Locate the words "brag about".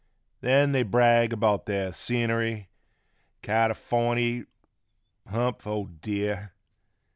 0.81-1.67